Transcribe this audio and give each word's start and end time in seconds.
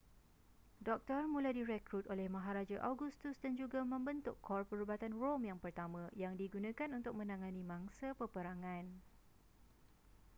doktor 0.87 1.21
mula 1.33 1.49
direkrut 1.59 2.05
oleh 2.13 2.25
maharaja 2.35 2.77
augustus 2.89 3.35
dan 3.43 3.53
juga 3.61 3.79
membentuk 3.93 4.33
kor 4.47 4.61
perubatan 4.69 5.13
rom 5.21 5.41
yang 5.49 5.59
pertama 5.65 6.01
yang 6.23 6.33
digunakan 6.41 6.89
untuk 6.99 7.13
menangani 7.19 7.61
mangsa 7.71 8.07
peperangan 8.19 8.85